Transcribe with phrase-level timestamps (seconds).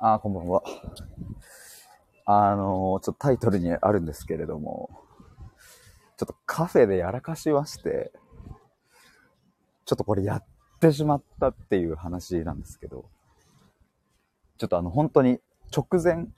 [0.00, 0.62] あ、こんばんは。
[2.24, 4.90] あのーちょっとタイトルにあるんですけれども、
[6.16, 8.12] ちょっとカフェでやらかしまして、
[9.84, 10.44] ちょっとこれやっ
[10.78, 13.06] てしまったっていう話なんですけど、
[14.56, 15.40] ちょっとあの本当に
[15.76, 16.28] 直前、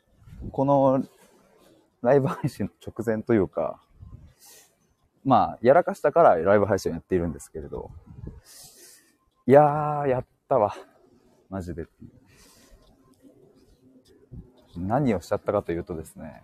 [0.53, 1.05] この
[2.01, 3.83] ライブ配信の直前というか、
[5.23, 7.91] まあ、やらかしたからライブ配信をやっているんですけれど、
[9.47, 10.75] いやー、やったわ。
[11.51, 11.85] マジで。
[14.77, 16.43] 何をしちゃったかというとですね、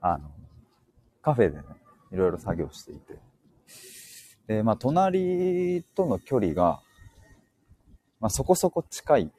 [0.00, 0.30] あの、
[1.22, 1.62] カフェでね、
[2.12, 3.18] いろいろ作業していて、
[4.46, 6.80] で、まあ、隣との距離が、
[8.20, 9.32] まあ、そこそこ近い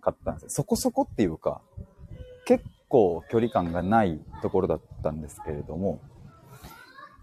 [0.00, 0.50] かったんですよ。
[0.50, 1.62] そこそこっていうか、
[2.44, 6.00] 結構距離感がないところだったんですけれども、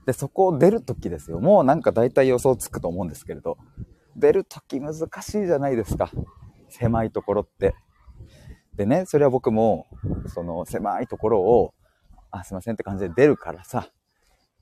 [0.06, 1.40] で、そこを出るときですよ。
[1.40, 3.58] もうなんか大体予想つくと思うんですけれど、
[4.16, 6.10] 出るとき難しいじゃないですか。
[6.72, 7.76] 狭いところって。
[8.76, 9.88] でね、それは僕も、
[10.28, 11.74] その狭いところを、
[12.32, 13.92] あ、すいませんって感じで出るからさ、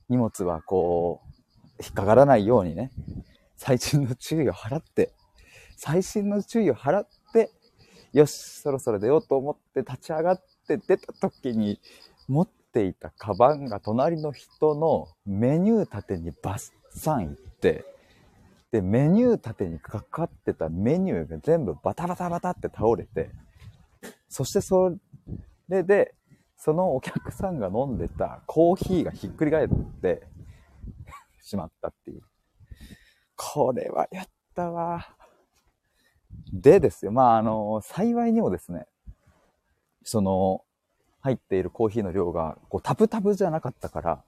[0.08, 2.90] 荷物はこう、引っかからないようにね、
[3.56, 5.12] 最新の注意を払って、
[5.76, 7.50] 最新の注意を払って、
[8.12, 11.80] よし、そろそろ出ようと思って立ち上がって出た時に、
[12.28, 17.84] 持っていたカバンが隣の人のメニュー立てにバッサン行って、
[18.72, 23.30] で、メニュー立てにかかってたメニューが全部バタバタバタって倒れて、
[24.28, 24.96] そしてそ
[25.68, 26.14] れで、
[26.56, 29.68] そのお客さんが飲んでたコーヒーがひっくり返っ
[30.02, 30.22] て
[31.42, 32.22] しまったっていう。
[33.34, 35.16] これはやったわ。
[36.52, 37.12] でですよ。
[37.12, 38.86] まあ、あの、幸いにもですね、
[40.04, 40.62] その、
[41.20, 44.24] 入っているコーヒーの量が、こう、タプタプじゃなかったから、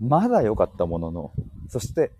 [0.00, 1.32] まだ良かったものの、
[1.68, 2.12] そして、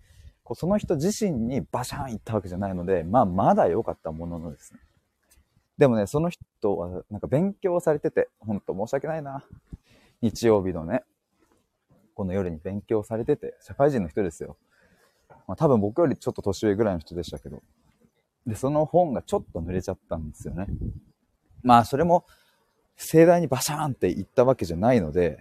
[0.45, 4.81] こうその人自身にバシャン行ったわけじゃないので、まあ、まだ良かったもののですね。
[5.79, 9.45] でもね、その人は、なんか勉強されてて、ほんと申し訳ないな。
[10.21, 11.03] 日曜日のね、
[12.15, 14.57] この夜に勉強されてて、社会人の人ですよ。
[15.49, 17.63] まあ、多分僕よりちょっと年上ぐらいの人でしたけど。
[18.47, 20.67] で、その本がちょっと濡れちゃったんですよね。
[21.63, 22.25] まあ、それも、
[22.97, 25.39] 盛大にバシャーンって言ったわけじゃないので、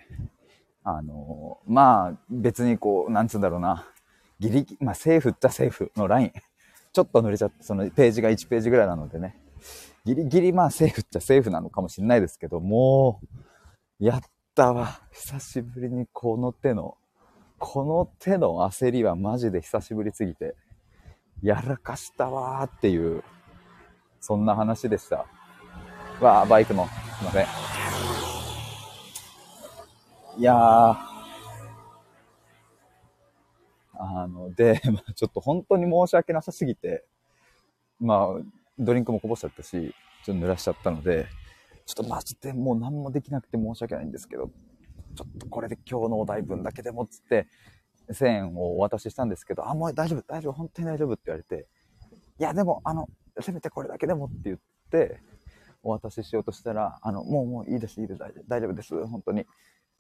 [0.84, 3.86] あのまあ、別にこう、なんつうんだろうな、
[4.40, 6.34] ギリギリ、まあ、セーフっちゃセーフのライン、
[6.94, 9.40] ちょっと濡れちゃって、そのページが1ページぐらいなのでね、
[10.06, 13.22] ギリギリまあセーフっちゃセーフなのかもしれないですけど、も
[14.00, 14.22] う、やっ
[14.56, 15.02] たわ。
[15.12, 16.98] 久しぶりにこの手の、
[17.58, 20.56] この手の焦りはマジで久しぶりすぎて、
[21.42, 23.24] やらかしたわーっていう、
[24.20, 25.26] そんな話でした。
[26.22, 27.46] わあ、バイクの、すいません。
[30.38, 31.13] いやー、
[34.04, 37.06] あの、で、 まあ、ちょっと本当に申し訳なさすぎて、
[38.00, 38.28] まあ、
[38.78, 39.94] ドリンクもこぼしちゃったし、
[40.26, 41.28] ちょっと濡らしちゃったので、
[41.86, 44.50] ちょっとマジでもう何もできなくて申し訳ないんですけど、
[45.16, 47.48] ちょっとこれで今日のお題分だけでもっつって、
[48.10, 51.68] 1000円をお渡ししたんですけど、あ、もう大丈夫、大丈夫、本当に大丈夫って言われて、
[52.40, 53.08] いや、でも、あの、
[53.40, 54.58] せめてこれだけでもって言っ
[54.90, 55.22] て、
[55.84, 59.46] お渡ししようとしたら、あの、もうもういいです、いいです、大丈夫大丈夫です、本当に。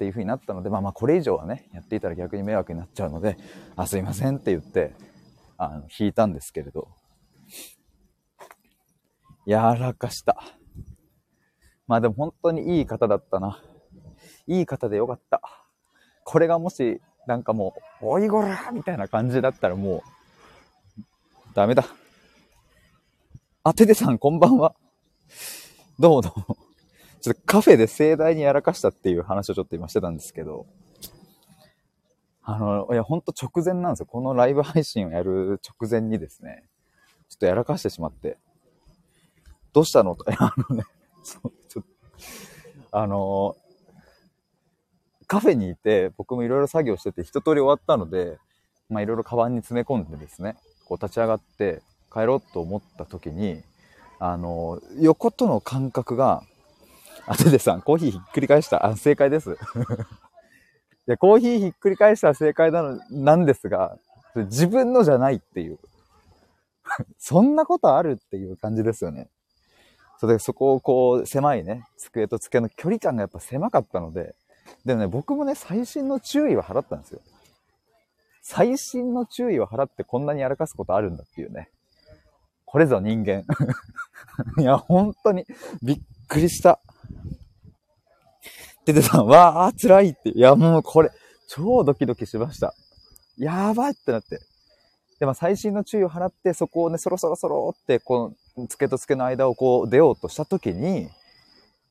[0.04, 3.38] っていう風になったので、まあまあこれ以上はね、やっていたら逆に迷惑になっちゃうので、
[3.78, 4.94] あ、すいませんって言って、
[5.58, 6.90] あの、引いたんですけれど、
[9.46, 10.36] やらかした。
[11.88, 13.62] まあでも本当にいい方だったな。
[14.46, 15.42] いい方でよかった。
[16.26, 20.04] これがもし、なんかもう、おいごらーみたいな感じだったらも
[20.98, 21.02] う、
[21.54, 21.86] ダメだ。
[23.64, 24.76] あ、ててさんこんばんは。
[25.98, 26.63] どうもどうも。
[27.24, 30.66] ちょっとカフェで盛大にやらかしたっていう話をちょっと今してたんですけど、
[32.44, 34.08] あの、いや、ほんと直前なんですよ。
[34.08, 36.66] このライブ配信をやる直前にですね、
[37.30, 38.38] ちょっとやらかしてしまって、
[39.72, 40.84] どうしたのと、あのね、
[41.24, 43.56] そうちょっと、あの、
[45.26, 48.38] カフェにいて、僕もいろいろ作業してて、一通り終わったので、
[48.90, 51.82] まあいろいろカバンに詰め込んでですね、こう立ち上がって
[52.14, 53.64] 帰ろうと思った時に、
[54.20, 56.44] あの、横との感覚が、
[57.26, 58.86] あ、ててさん、コーヒーひっくり返した。
[58.86, 59.52] あ、正解です。
[61.08, 63.98] いや、コーヒーひっくり返したら正解なの、なんですが、
[64.36, 65.80] 自分のじゃないっていう。
[67.18, 69.30] そんなことあるっていう感じですよね。
[70.20, 74.36] それでそこをこう、狭いね、机と机の距離感がやっぱ狭かったので、
[74.86, 77.22] でもね、僕もね、最新の注意は払ったんですよ。
[78.42, 81.70] 最新の注意を払ってこんなにやらかすことあるんだっていうね。
[82.66, 83.44] これぞ人間。
[84.60, 85.46] いや、本当に
[85.82, 86.80] びっくりした。
[88.84, 90.30] ててさん、わー、辛いって。
[90.30, 91.12] いや、もうこれ、
[91.48, 92.74] 超ドキドキしました。
[93.38, 94.40] やばいってなって。
[95.20, 101.10] でも最新の注意を払って、そこをね、そろそろそろって、こう、机と机の間をこう出ようとした時に、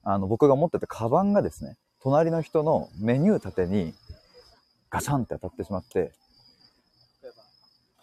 [0.04, 3.94] あの、僕が持ってたカバンがですね、隣の人のメニュー立てに
[4.90, 6.12] ガシャンって当たってしまって、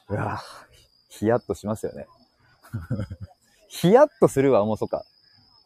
[0.10, 0.70] うわぁ
[1.10, 2.08] ヒヤッとしますよね。
[3.68, 5.06] ヒヤッとするはもうそっか。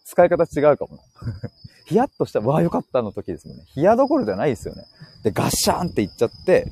[0.06, 1.04] 使い方違うかもな。
[1.86, 3.64] ヒヤッとした、わあよかったの時ですもんね。
[3.68, 4.86] ヒヤどころじゃないですよね。
[5.24, 6.68] で、ガッシャーンっていっちゃって、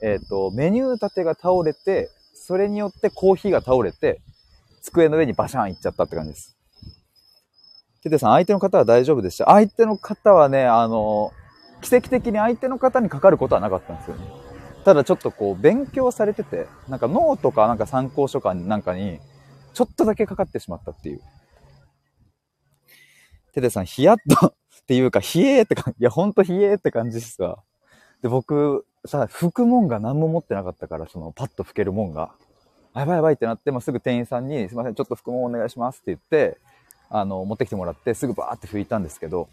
[0.00, 4.20] えっ、ー、と、メニュー立てが倒れて、それによってコーヒーが倒れて、
[4.82, 6.56] 机の上にバシャーンいっちゃったって感じです。
[8.02, 9.44] テテさん、相手の方は大丈夫でした？
[9.44, 11.32] 相手の方はね、あの、
[11.82, 14.24] 奇跡的に相手の方にかかることはなかったんですよね。
[14.84, 19.20] ただちょっとこう、勉強されてて、なんかノートかなんか参考書かなんかに、
[19.72, 21.20] ちょっとだけかかってしまったっていう。
[23.52, 24.48] テテさん、ヒヤッと
[24.82, 27.58] っていうか、ヒエーって感じ、いや、ほんとヒエーって感じですわ。
[28.22, 32.32] で、僕、さ、拭くもんが何も持ってなかったから、その、パッと拭けるもんが。
[32.94, 36.58] やばいやばいってなって、まあ、すぐ店員さんに、すいません、ちょっと拭くもんお願いしますって言って、
[37.08, 39.48] あの、持ってきてもらって、すぐバーって拭いたんですけど、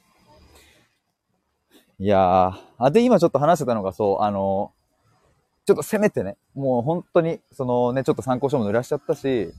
[1.99, 4.71] いやー、あ、で、今ちょっと話してたのが、そう、あの、
[5.65, 9.53] ちょっとせめてね、もう本当に、そのね、ちょっと参考書も濡らしちゃったし、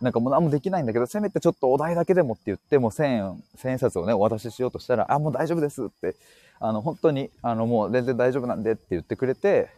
[0.00, 6.16] なんかもう何もできないんだけど、せめてちょっとお題だけでもって言って、もう1000円、1000円札をね、お渡ししようとしたら、あ、もう大丈夫ですって、
[6.58, 9.68] あの、本当に、あの、もう全然大丈夫なんでって言ってくれて、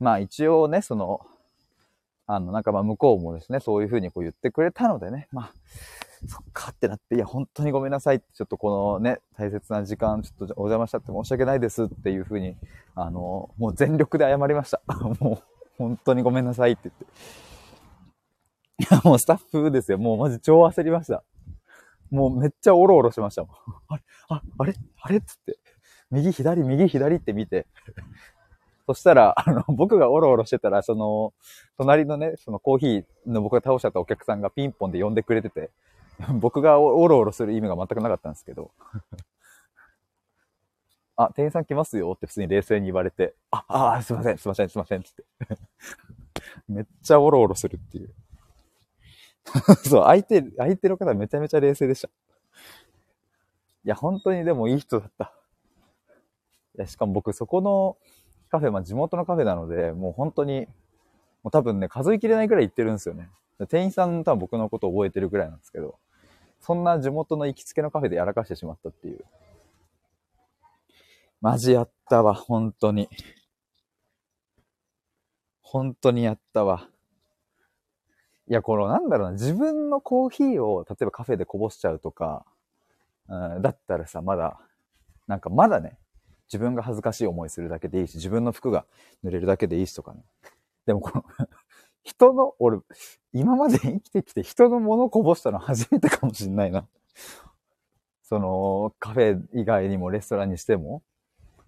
[0.00, 1.20] まあ一応ね、その、
[2.26, 5.52] あの、なんかまあ向こうもですね、そういうふうにこう言ってくれたのでね、まあ、
[6.26, 12.56] そっかってなって、いや、本当にごめんなさいって、ちょっとこのね、大切な時間、ちょっとお邪魔しちゃって申し訳ないですっていうふうに、
[12.94, 14.80] あの、もう全力で謝りました。
[15.20, 15.42] もう、
[15.76, 17.06] 本当にごめんなさいって言って。
[18.78, 19.98] いや、もうスタッフですよ。
[19.98, 21.22] もうマジ超焦りました。
[22.10, 23.42] もうめっちゃオロオロしました。
[23.88, 25.58] あれあ、あれあれっつって。
[26.10, 27.66] 右左、右左って見て。
[28.86, 31.32] そしたら、あの、僕がオロオロしてたら、その、
[31.78, 35.70] 隣のね、そのコーヒーの僕が倒しちゃったお客さんがピンポンで呼んでくれてて、
[36.40, 38.70] 僕がオロオロする意味が全くなかったんですけど。
[41.16, 45.24] あ、店員さん来ますよって普通に冷静に言われて、あ、あ、すいません、すいません、すいません、つって。
[46.68, 48.12] めっちゃオロオロするっていう。
[49.84, 52.08] そう、相手、相手の方めちゃめちゃ冷静でした。
[52.08, 55.32] いや、本当にでもいい人だった。
[56.76, 57.96] いや、しかも僕そこの
[58.50, 60.66] カフェ、まあ地元のカフェなので、もう本当に、
[61.42, 63.28] もう多分ね、数えきれないくらい行ってるんですよね。
[63.68, 65.98] 店員さん多分僕のこと覚えてるくらいなんですけど、
[66.60, 69.24] そんな地元の行きつけのカフェでやらかしてしまったっていう。
[71.40, 73.08] マジやったわ、本当に。
[75.60, 76.88] 本当にやったわ。
[78.48, 82.44] いや、このなんだろうな、自分のコーヒーを、例えばカフェでこぼしちゃうとか、
[83.28, 84.58] うん、だったらさ、まだ、
[85.26, 85.98] なんかまだね、
[86.52, 88.84] 自分が恥ずかしい思いするだけでいいし、自分の服が
[89.24, 90.22] 濡れるだけでいいしとかね。
[90.86, 91.24] でもこの
[92.04, 92.80] 人の、俺、
[93.32, 96.86] 今まで生きてきて人のものこぼしたの初めてかもしんないな。
[98.22, 101.02] その、カフェ以外にもレストランにしても、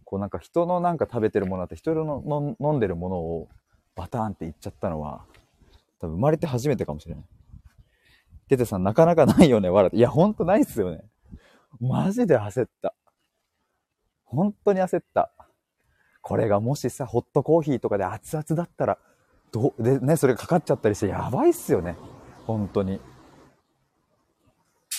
[0.04, 3.48] こうなんか人のなんか食べてるものだって人の飲んでるものを
[3.96, 5.24] バターンって言っちゃったのは、
[6.00, 7.24] 多分生まれて初めてかもしれない。
[8.48, 9.96] テテさん、なかなかないよね、笑って。
[9.96, 11.04] いや、ほんとないっすよね。
[11.80, 12.94] マジで焦った。
[14.24, 15.32] 本当に焦った。
[16.22, 18.98] これがもしさ、ホットコーヒーとかで熱々だったら、
[19.52, 21.96] どう、でね、それがかかっちゃったりして、やばいっすよね。
[22.46, 23.00] 本当に。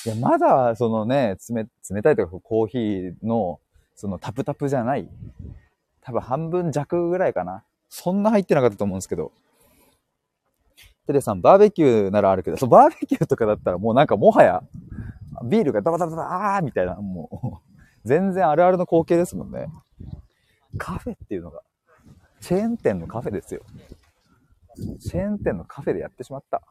[0.06, 3.60] いや、まだ、そのね、冷、冷たいとか、コーヒーの、
[3.96, 5.10] そのタプタプじゃない。
[6.02, 7.66] 多分半分弱ぐらいかな。
[7.90, 9.32] そんな入ってなかったと思うんですけど。
[11.08, 14.62] テレさん、バーベキューならあるけど、そう、バーベキューとかだったらもうなんかもはや、
[15.46, 19.68] ビールがダバダバダバーみたいな、もう、全然あるあるの光景ですもんね。
[20.78, 21.62] カフェっていうのが、
[22.42, 23.62] チェーン店のカフェですよ。
[25.00, 26.62] チェーン店のカフェでやってしまった。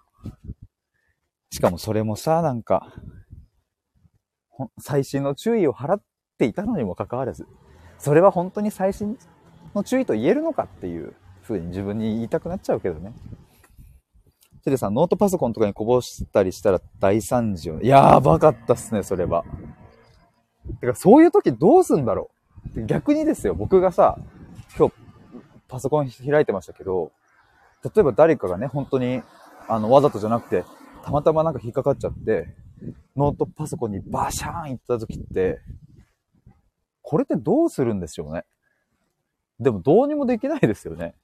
[1.51, 2.93] しかもそれもさ、なんか、
[4.79, 6.03] 最新の注意を払っ
[6.39, 7.47] ていたのにもかかわらず、
[7.99, 9.19] それは本当に最新
[9.75, 13.13] の注意と言えるのかっていう風に自分に言いたくなっちゃうけどね。
[14.67, 17.79] テレさん、ノートパソコンとかにこぼしたりしたら大惨事よ。
[17.83, 19.45] やばかったっすね、それは。
[20.81, 22.31] てか、そういう時どうすんだろ
[22.75, 24.19] う逆にですよ、僕がさ、
[24.77, 24.95] 今日、
[25.69, 27.13] パソコン開いてましたけど、
[27.85, 29.23] 例えば誰かがね、本当に、
[29.69, 30.65] あの、わざとじゃなくて、
[31.05, 32.49] たまたまなんか引っかかっちゃって、
[33.15, 35.61] ノートパソコンにバシャーン行った時って、
[37.03, 38.45] これってどうするんでしょうね。
[39.61, 41.15] でもどうにもできないですよね。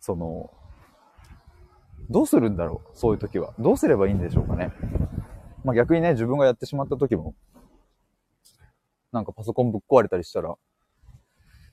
[0.00, 0.50] その、
[2.12, 3.54] どうするんだろうそういう時は。
[3.58, 4.72] どうすればいいんでしょうかね。
[5.64, 7.34] まあ逆にね、自分がやってしまった時も、
[9.12, 10.54] なんかパソコンぶっ壊れたりしたら、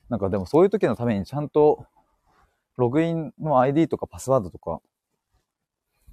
[0.08, 1.86] なんかでもそういう時のためにちゃんと、
[2.76, 4.80] ログインの ID とかパスワードとか、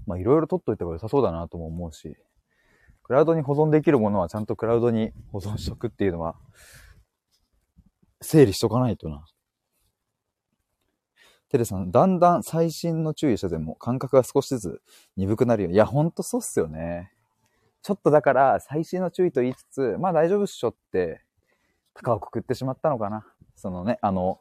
[0.05, 2.17] まあいろいろ取っといた方が良さそうだなとも思うし、
[3.03, 6.36] クラウドに保存できるものはちゃんとクラウドに保存しとくっていうのは、
[8.22, 9.25] 整理しとかないとな。
[11.50, 14.82] テレさん、だんだん最新の注意してでも感覚が少しずつ
[15.16, 15.70] 鈍くなるよ。
[15.70, 17.12] いや、ほんとそうっすよね。
[17.82, 21.22] ちょっとだから最新の注意と言いつつ、まあ大丈夫っしょって、
[21.94, 23.25] 高をくくってしまったのかな。
[23.56, 24.39] そのね、あの、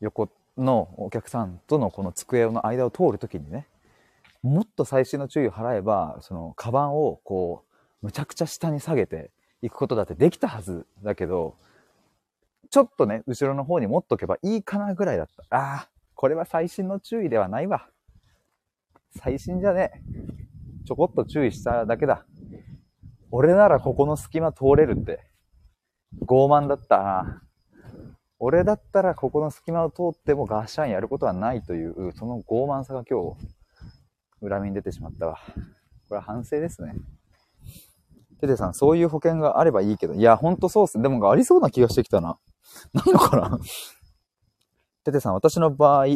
[0.00, 3.66] 横のお客さんとのこの机の間を通るときにね、
[4.42, 7.64] もっと最新の注意を払えば、その、カバンをこ
[8.02, 9.30] う、むちゃくちゃ下に下げて
[9.62, 11.56] いくことだってできたはずだけど、
[12.70, 15.56] ちょっとね、後ろの方に持っとけばいいかなぐらいだった。
[15.56, 15.88] ああ、
[16.24, 17.86] これは最新の注意ではないわ。
[19.20, 20.86] 最新じゃねえ。
[20.86, 22.24] ちょこっと注意しただけだ。
[23.30, 25.20] 俺ならここの隙間通れるって。
[26.22, 27.42] 傲慢だったな。
[28.38, 33.20] 俺だったらここの隙間を通ってもガシャンやることはないという、その傲慢さが今
[34.40, 35.38] 日、恨みに出てしまったわ。
[36.08, 36.94] これは反省ですね。
[38.40, 40.14] テテさん、そういう保険があればいいけど。
[40.14, 41.02] いや、ほんとそうっすね。
[41.02, 42.38] でもありそうな気がしてきたな。
[42.94, 43.58] ないのかな
[45.04, 46.06] テテさん、私の場合、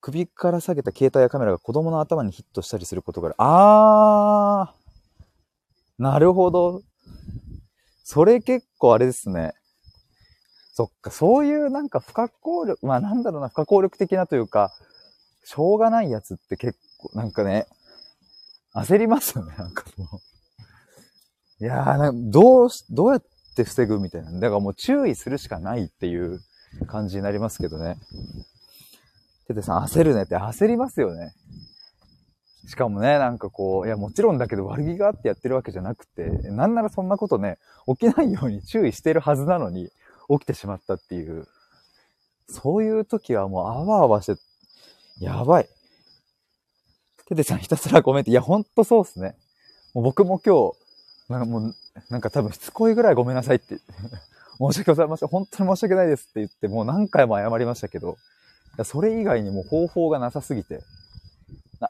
[0.00, 3.34] 首から下げた携帯やカメラが子供の頭にヒットしたりすることがある。
[3.38, 6.82] あーなるほど。
[8.04, 9.52] それ結構あれですね。
[10.72, 14.72] そっか、そういうなんか不可抗力、まあなんだろうな、不可抗力的なというか、
[15.44, 17.66] しょうがないやつって結構、なんかね、
[18.74, 20.06] 焦りますよね、なんかも
[21.60, 21.64] う。
[21.64, 23.22] いやー、どうどうやっ
[23.56, 24.30] て防ぐみたいな。
[24.32, 26.40] だからもう注意するしかないっていう
[26.86, 27.98] 感じになりますけどね。
[29.46, 31.32] ててさん、焦るねって焦りますよね。
[32.66, 39.88] しかもね、なんかこう、いや、もちろんだけど悪気があってやってるわけじゃなくて、なんならそんなことね、起きないように注意してるはずなのに、
[40.28, 41.46] 起きてしまったっていう、
[42.50, 44.40] そういう時はもうあわあわして、
[45.18, 45.68] やばい。
[47.26, 49.34] ててさんひたすらごめんって、いや、ほんとそうっすね。
[49.94, 51.74] もう僕も今日、なんかもう、
[52.10, 53.78] なんか多分しつこいぐらいごめんなさいって、
[54.58, 55.28] 申し訳ございません。
[55.28, 58.16] 本当に申し訳ないですって言って、もう何回も謝りましたけど、
[58.84, 60.82] それ以外にも方法がなさすぎて、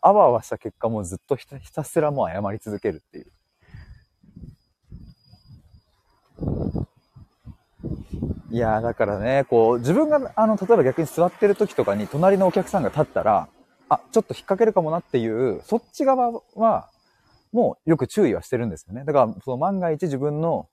[0.03, 3.27] あわあわした結果もうずっとひたすらもう謝り続けるっていう。
[8.51, 13.49] いやだからね、こう、自分が、あの、例えば逆に座ってる時とかに、隣のお客さんが立ったら、
[13.91, 16.89] あ、ちょっと引っ掛けるかもなっていう、そっち側は、
[17.53, 19.05] もうよく注意はしてるんですよね。
[19.05, 20.69] だから、その万が一自分の、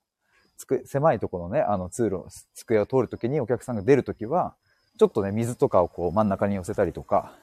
[0.86, 4.56] 狭いところのね、あの通路、机を通るときにお客さんが出るときは、
[4.98, 7.34] ちょっとね、水とかをこう真ん中に寄せたりとか、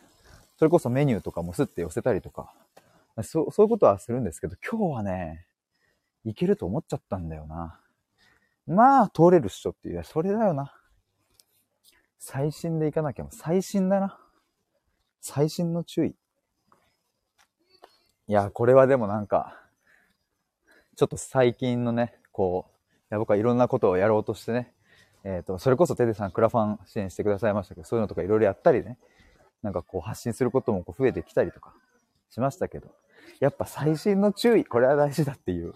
[0.59, 2.53] それこそメニューとかもすって寄せたりとか、
[3.23, 5.47] そう、そういうことはするんですけど、今日はね、
[6.25, 7.79] いけると思っちゃったんだよな。
[8.67, 10.05] まあ、通れるっしょっていう。
[10.05, 10.75] それだよな。
[12.19, 13.27] 最新で行かなきゃ。
[13.31, 14.19] 最新だな。
[15.21, 16.15] 最新の注意。
[18.29, 19.61] いや、これはでもなんか、
[20.97, 22.72] ちょっと最近のね、こう、
[23.13, 24.73] や僕はいろんなことをやろうとしてね、
[25.25, 28.99] えっ、ー、と、それこそテレさんクラファン支援してくださいましたけど、そういうのとかいろいろやったりね、
[29.63, 31.75] なんかこう発信することもこう増えてきたりとか
[32.31, 32.89] しましたけど、
[33.39, 35.75] やっぱ最新の注意、これは大事だっていう、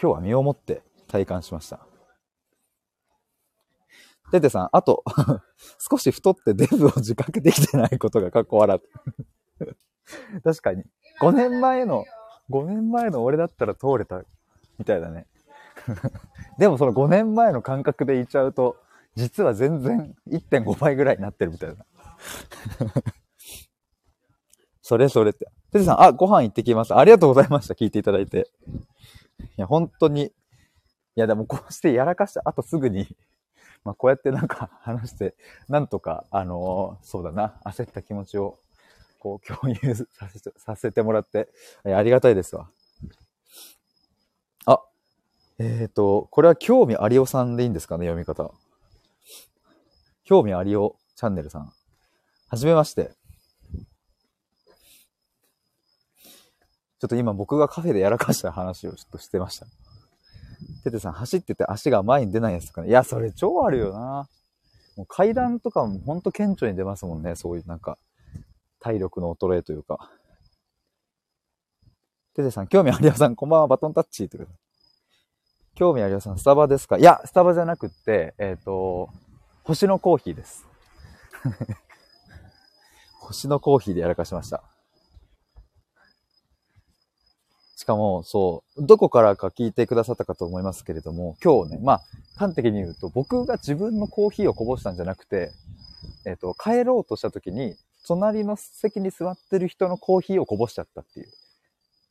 [0.00, 1.80] 今日は身をもって体感しました。
[4.30, 5.04] テテさん、あと、
[5.78, 8.80] 少し太ってデブを自覚できてないことがかっこ笑
[9.58, 10.40] う。
[10.42, 10.84] 確かに。
[11.20, 12.04] 5年前の、
[12.50, 14.22] 5年前の俺だったら通れた、
[14.78, 15.26] みたいだね。
[16.58, 18.76] でもその5年前の感覚で言っちゃうと、
[19.14, 21.76] 実は全然1.5倍ぐらいになってるみたいな。
[24.82, 25.46] それそれって。
[25.72, 26.94] テテさん、あ、ご飯行ってきます。
[26.94, 27.74] ありがとうございました。
[27.74, 28.50] 聞いていただいて。
[29.40, 30.22] いや、本当に。
[30.26, 30.32] い
[31.14, 33.06] や、でもこうしてやらかした後すぐに
[33.84, 35.34] まあ、こうやってなんか 話して、
[35.68, 38.58] なんとか、あのー、そうだな、焦った気持ちを、
[39.18, 41.48] こう、共有させて、させてもらって、
[41.84, 42.70] えありがたいですわ。
[45.58, 48.52] えっ、ー、と、これは興味ありおさんでいいんですかね、読み方。
[50.24, 51.72] 興味ありおチャンネルさん。
[52.48, 53.12] はじめまして。
[57.00, 59.66] ちょっと今僕がカフェでやらかした話をちょっとしてました。
[60.84, 62.88] テテさん走ってて足が前に出ないやつとかね。
[62.88, 64.28] いや、それ超あるよな。
[64.96, 67.34] もう階段とかもほんと顕著に出ますもんね。
[67.36, 67.98] そういうなんか、
[68.80, 70.10] 体力の衰えというか。
[72.34, 74.38] テテさん、興味ありやさん、こんばんは、バトンタッチって
[75.78, 76.98] 興味ありやさん、スタバですか？
[76.98, 79.10] いや、スタバじゃなくって、えっ、ー、と、
[79.62, 80.66] 星のコーヒーです。
[83.22, 84.64] 星のコーヒーでやらかしました。
[87.76, 92.00] しかも、そう、どこからか聞いてくださったかと思いますけれども、今日ね、まあ、
[92.34, 95.52] 端的に言うと、僕が自分のコーヒーをこぼしたんじゃなくて、
[96.26, 101.28] えっ、ー、と、帰ろうとした時に、隣の席に座ってる人のコーヒーをこぼしちゃったっていう。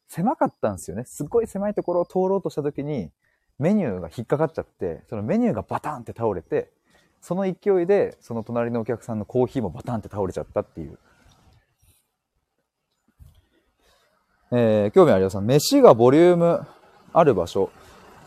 [0.08, 1.04] 狭かったんですよね。
[1.04, 3.12] すっごい狭いところを通ろうとした時に、
[3.60, 6.72] メニューが引っかかっちゃって、そのメニューがバタンって倒れて、
[7.22, 10.98] その勢いで、その隣のお客さんのコーヒーもバタンって倒れちゃったっていう。
[14.52, 16.66] えー、興味あります飯がボリューム
[17.14, 17.70] ある場所。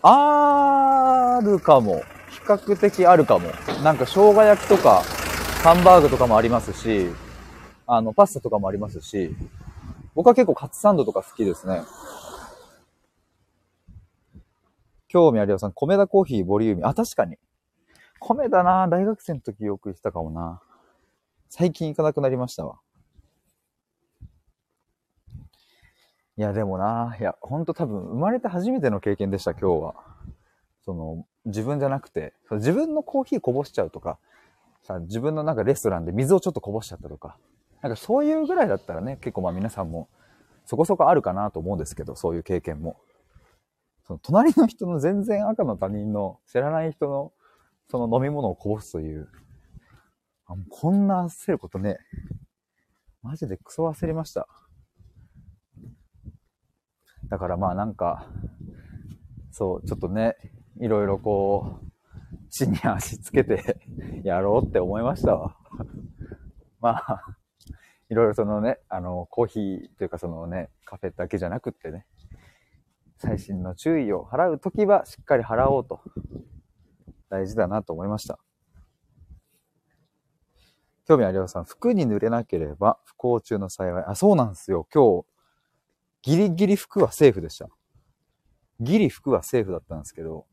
[0.02, 2.02] あるかも。
[2.30, 3.50] 比較的あるかも。
[3.82, 5.02] なんか生姜焼きとか、
[5.62, 7.08] ハンバーグとかもありますし、
[7.86, 9.34] あの、パスタとかもありますし、
[10.14, 11.82] 僕は結構カツサンドとか好きですね。
[15.10, 16.86] 興味あります米田コーヒーボリューミー。
[16.86, 17.36] あ、確かに。
[18.20, 20.62] 米だな大学生の時よく行ったかもな。
[21.48, 22.78] 最近行かなくなりましたわ。
[26.36, 29.94] いや、でもな、いや、ほんと多分生まれて初めての経験でした、今日は。
[30.84, 34.16] その、自分じゃなくて、自分のコーヒーこぼしちゃうとか、
[34.84, 37.36] さ、自分のなんかレストランで水をちょっとこぼしちゃったとか、
[37.82, 40.08] なんかそういうぐらいだったらね、結構まあ皆さんも
[40.66, 42.96] そこそこあるかなと思うんですけど、そういう経験も。
[44.10, 47.32] その隣の人の全然赤の他人の知らない人の
[47.88, 49.28] その飲み物をこぼすという、
[50.46, 51.98] あもうこんな焦ることね、
[53.22, 54.48] マジでクソ焦りました。
[57.28, 58.26] だからまあなんか、
[59.52, 60.34] そう、ちょっとね、
[60.80, 63.76] いろいろこう、地に足つけて
[64.24, 65.56] やろうって思いましたわ。
[66.80, 67.36] まあ、
[68.08, 72.06] いろいろそのね、あの、コーヒーというかそのね、カフェだけじゃなくってね、
[73.22, 76.00] 細心の注意を払うときはしっかり払おうと、
[77.28, 78.38] 大事だなと思いました。
[81.06, 84.04] 興味ありますさん、服に濡れなければ不幸中の幸い。
[84.06, 84.86] あ、そうなんですよ。
[84.90, 85.26] 今日、
[86.22, 87.68] ギリギリ服はセーフでした。
[88.80, 90.46] ギリ服はセーフだったんですけど、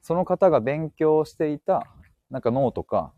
[0.00, 1.86] その方が勉強していた、
[2.30, 3.12] なんかノートか、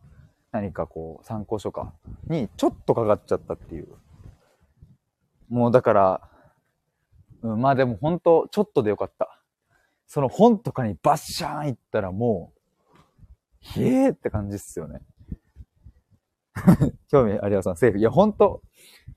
[0.50, 1.95] 何かこう、参考書か、
[2.26, 3.95] にちょっとかかっちゃったっていう。
[5.49, 6.28] もうだから、
[7.42, 9.40] うん、まあでも本当ちょっとでよかった。
[10.07, 12.61] その本とかにバッシャーン行ったらもう、
[13.61, 15.03] ひえーって感じっすよね。
[17.09, 17.98] 興味ありまさん、セーフ。
[17.98, 18.62] いや、ほんと、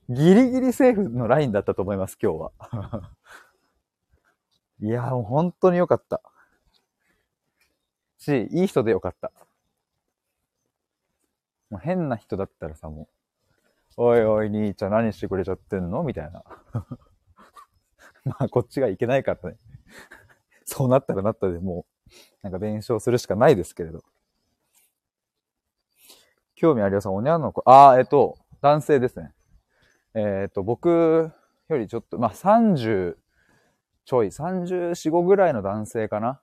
[0.08, 2.52] ギリギリセーフのラインだったと思います、今日は。
[4.80, 6.20] いや、もう本当に良かった。
[8.18, 9.32] し、いい人でよかった。
[11.70, 13.08] もう変な人だったらさ、も
[13.96, 16.02] う、おいおい兄ちゃん何してくれちゃってんの？
[16.02, 16.44] みたいな。
[18.24, 19.56] まあ、こっちがいけないからね。
[20.64, 24.02] そうなったらなったでもう、なんか弁償するしかないですけれど。
[26.54, 29.34] 興味ありますおにゃんの子、ああ、えっと、男性ですね。
[30.14, 31.32] えっ、と、僕
[31.68, 33.18] よりちょっと、まあ、30
[34.04, 36.40] ちょい、34、5ぐらいの男性かな。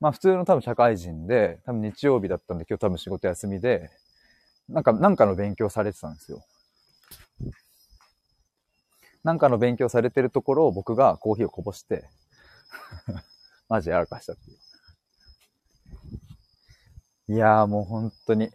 [0.00, 3.90] まあ、普通の多分社会人で、多分日曜日だったんで、今日多分仕事休みで、
[4.68, 6.42] なんか、なんかの勉強されてたんですよ。
[9.24, 12.04] なんかの勉強されてるところを僕がコーヒーをこぼして
[13.68, 14.56] マジやらかしたっていう。
[17.26, 18.50] いやーもう本当に、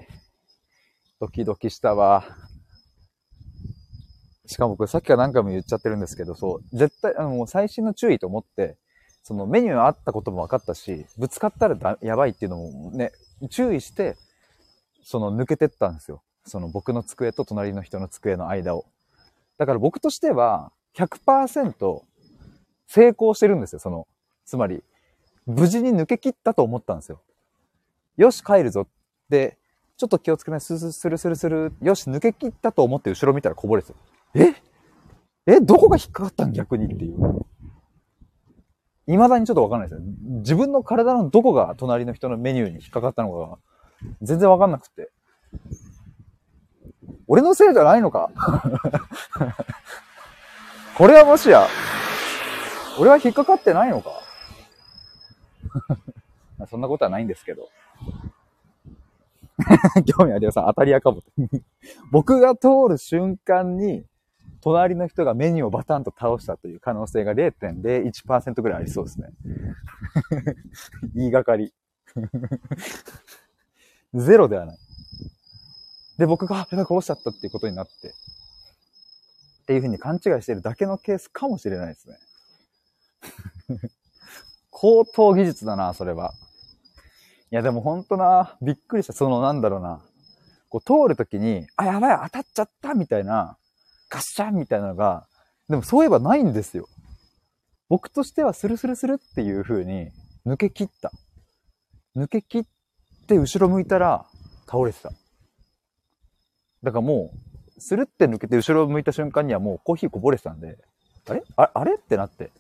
[1.19, 2.23] ドキドキしたわ。
[4.45, 8.77] しかもこれさっきから何回も言っちゃってるんですけど、そう、絶対、あの、もう最新の注意と思って、
[9.23, 13.11] そのメニューあったことも分かったし、ぶつかったらだやばいっていうのもね、
[13.49, 14.17] 注意して、
[15.03, 16.21] その抜けてったんですよ。
[16.45, 18.85] その僕の机と隣の人の机の間を。
[19.59, 22.01] だから僕としては100%
[22.87, 23.79] 成功してるんですよ。
[23.79, 24.07] その、
[24.45, 24.83] つまり、
[25.45, 27.21] 無事に抜け切ったと思ったんですよ。
[28.17, 28.87] よし、帰るぞ。
[29.29, 29.57] で、
[29.97, 30.61] ちょっと気をつけない。
[30.61, 31.73] スルスルスルスル。
[31.81, 33.93] よし、抜け切ったと思って後ろ見たらこぼれて
[34.33, 34.55] る。
[35.45, 35.55] え？
[35.55, 35.59] え？
[35.59, 37.45] どこが引っかかったん逆にっていう。
[39.07, 40.05] 未だにちょっとわかんないですよ。
[40.39, 43.57] 自分の体のどこが隣の人のメニューに引っかかったのかが
[44.21, 45.11] 全然わかんなくて。
[47.31, 48.31] 俺のせいじゃないのか？
[50.97, 51.67] これはもしや、
[52.99, 54.09] 俺は引っかかってないのか？
[56.69, 57.69] そんなことはないんですけど。
[60.17, 61.21] 興味ありまさん、当たり屋かも。
[62.11, 64.05] 僕が通る瞬間に、
[64.61, 69.29] 隣の人がメニューをバタンと倒したという可能性が0.01%ぐらいありそうですね。
[71.13, 71.73] 言いがかり。
[74.15, 74.77] ゼロではない。
[76.19, 82.17] で、僕が、あ、こうしちゃったっていうことになって、っていうふうに勘違いしてるだけのケースかもしれないですね。
[84.69, 86.33] 高等技術だな、それは。
[87.51, 89.13] いや、でもほんとな、びっくりした。
[89.13, 90.01] その、なんだろうな。
[90.67, 93.57] こう、通るときに、あ、やばい、当たっちゃったみたいな
[94.09, 95.25] ガッシャンみたいなのが、
[95.69, 96.89] でもそういえばないんですよ。
[97.87, 100.11] 僕としてはスルスルスルっていう風に
[100.45, 101.11] 抜け切った。
[102.13, 102.65] 抜け切っ
[103.25, 104.25] て後ろ向いたら
[104.65, 105.13] 倒れてた。
[106.83, 107.31] だからも
[107.77, 110.77] う、スルって抜けて後ろを向いた瞬間にはもうコーヒーこぼれてたんで、
[111.27, 111.43] あれ？
[111.55, 111.95] ああれ？
[111.95, 112.51] ってなって。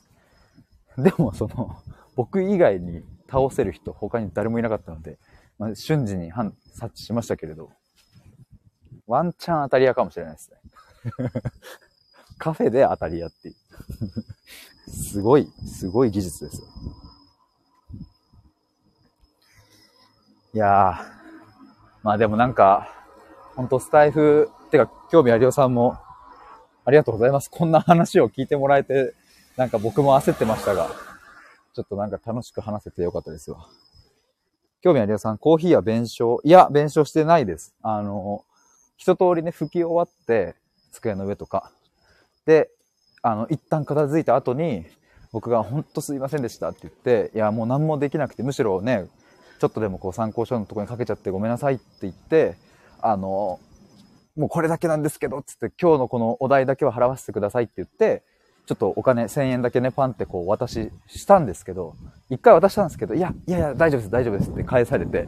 [0.97, 1.81] でも、その、
[2.15, 5.17] 僕以外に倒せる人、他に誰もいなかったので、
[5.57, 7.69] まあ、瞬時に判察知しましたけれど、
[9.07, 10.57] ワンチャン当たり屋かもしれないですね。
[12.37, 13.55] カフェで当たり屋っていう。
[14.91, 16.67] すごい、すごい技術ですよ。
[20.53, 22.89] いやー、まあでもなんか、
[23.59, 25.97] ほんとスタイフ、てか興味ありおさんも、
[26.85, 27.51] ありがとうございます。
[27.51, 29.13] こんな話を聞いてもらえて、
[29.57, 30.89] なんか僕も焦ってましたが、
[31.73, 33.67] ちょっとなんか楽しく話せてよかったですわ。
[34.79, 37.75] 興味ありおさん、コーヒーは弁償いや、弁償してないです。
[37.81, 38.45] あの、
[38.95, 40.55] 一通りね、拭き終わって、
[40.93, 41.69] 机の上とか。
[42.45, 42.69] で、
[43.21, 44.85] あの、一旦片付いた後に、
[45.33, 49.09] 僕がほんとすいませんでしたって言って、いや、もう何もできなくて、むしろね、
[49.59, 52.55] ちょっとでもこう参考書のとこにかけちゃってごめんなさいって言って、
[53.01, 53.59] あの、
[54.35, 58.23] もうこれだけなんですけど、つって今日のこのお題だけは払わせてくださいって言って、
[58.65, 61.95] ちょっとお金1000円だけね、パンってこう渡ししたんですけど、
[62.29, 65.27] 一回渡したんですけど、いや、いやいや、大丈夫です、大丈夫ですって返されて、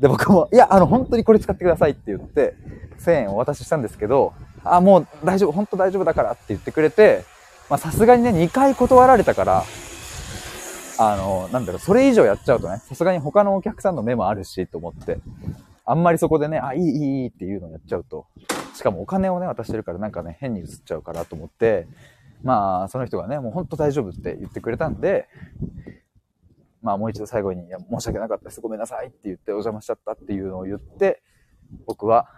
[0.00, 2.54] で、僕も、いや、あの、本当にこれ使ってくださいって言って、
[2.98, 4.32] 1000円お渡ししたんですけど、
[4.64, 7.24] あ、もう大丈夫、本当大丈夫だからって言ってくれて、
[7.70, 9.64] まあさすがにね、2回断られたから、
[10.98, 15.18] あの、なんだろう、それ以上やっちゃうとね、さすがに他のお客さんの目もあるし、と思って、
[15.84, 18.26] あんまりそこでね、あ、いい、いい、いいっていうのをやっちゃうと、
[18.74, 21.86] しかもお金をね、渡してるからなんかね、変に映っちゃうからと思って、
[22.42, 25.28] まあ、その人がね、もうほんと大丈夫って言ってくれたんで、
[26.84, 28.60] まあもう一度最後に、いや、申し訳なかったです。
[28.60, 31.22] ごめんなさいって言ってお邪魔しちゃったっていうのを言って、
[31.86, 32.28] 僕は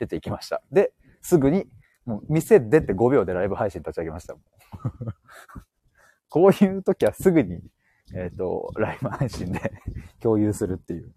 [0.00, 0.62] 出て行きました。
[0.72, 1.66] で、すぐに、
[2.04, 4.34] もう店出て5秒でライブ配信立ち上げました。
[6.28, 7.62] こういう時はすぐに、
[8.14, 9.72] えっ、ー、と、ライブ配信で
[10.20, 11.12] 共有するっていう。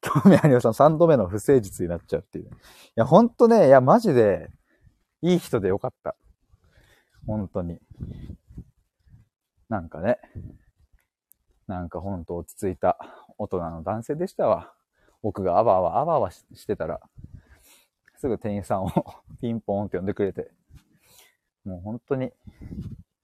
[0.00, 2.44] 興味ありまさん3度目の不誠実になっちゃうっていう。
[2.46, 2.54] ねい
[2.96, 4.50] や、ほんとね、いや、マジで、
[5.22, 6.16] いい人でよかった。
[7.26, 7.78] 本当に。
[9.68, 10.18] なんかね、
[11.66, 12.98] なんかほんと落ち着いた
[13.38, 14.72] 大人の男性でしたわ。
[15.22, 17.00] 僕があわあわあわあわしてたら、
[18.16, 18.90] すぐ店員さんを
[19.40, 20.50] ピンポーンって呼んでくれて、
[21.64, 22.32] もう本当に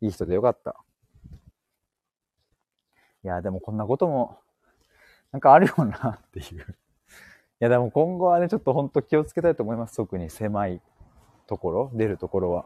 [0.00, 0.76] いい人でよかった。
[3.24, 4.38] いや、でもこんなことも、
[5.32, 6.62] なんかあるよなっていう。
[6.62, 6.64] い
[7.60, 9.96] や、でも今後はね、ちょっと本当気をつけたいと思います。
[9.96, 10.80] 特に狭い
[11.46, 12.64] ところ、出るところは。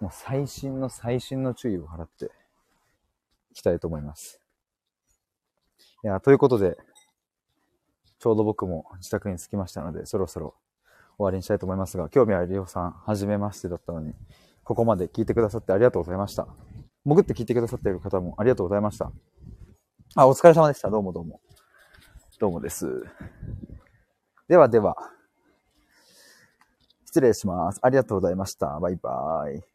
[0.00, 2.32] もう最新の最新の注意を払って
[3.52, 4.40] いきたいと思います。
[6.02, 6.76] いや、ということで、
[8.18, 10.54] ちょうど僕も自宅に着きましたので、そろそろ
[11.18, 14.14] 終わりにしたいと思いますが、興味あるりおさん、はじめましてだったのに、
[14.64, 16.48] ここまで聞いてくださってありがとうございました。
[17.04, 19.12] 潜って聞いてくださっている方もありがとうございました。
[20.14, 20.90] あ、お疲れ様でした。
[20.90, 21.40] どうもどうも。
[22.42, 23.04] どうもです。
[24.48, 24.96] ではでは、
[27.06, 27.78] 失礼します。
[27.82, 28.80] ありがとうございました。
[28.80, 29.71] バイバイ。